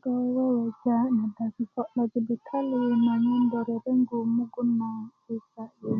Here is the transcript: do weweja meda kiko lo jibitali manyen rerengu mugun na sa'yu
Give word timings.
do 0.00 0.12
weweja 0.34 0.96
meda 1.16 1.44
kiko 1.54 1.80
lo 1.94 2.02
jibitali 2.12 2.78
manyen 3.04 3.44
rerengu 3.66 4.16
mugun 4.34 4.68
na 4.78 4.88
sa'yu 5.52 5.90